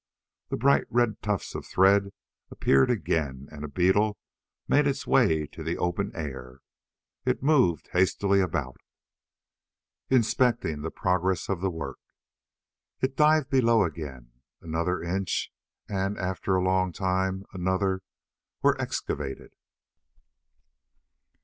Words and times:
The 0.49 0.57
bright 0.57 0.85
red 0.89 1.21
tufts 1.21 1.53
of 1.53 1.63
thread 1.63 2.11
appeared 2.49 2.89
again 2.89 3.47
and 3.51 3.63
a 3.63 3.67
beetle 3.67 4.17
made 4.67 4.87
its 4.87 5.05
way 5.05 5.45
to 5.51 5.61
the 5.63 5.77
open 5.77 6.11
air. 6.15 6.61
It 7.23 7.43
moved 7.43 7.89
hastily 7.93 8.39
about, 8.41 8.77
inspecting 10.09 10.81
the 10.81 10.89
progress 10.89 11.49
of 11.49 11.61
the 11.61 11.69
work. 11.69 11.99
It 12.99 13.15
dived 13.15 13.51
below 13.51 13.83
again. 13.83 14.31
Another 14.59 15.03
inch 15.03 15.53
and, 15.87 16.17
after 16.17 16.55
a 16.55 16.63
long 16.63 16.91
time, 16.91 17.45
another, 17.53 18.01
were 18.63 18.81
excavated. 18.81 19.53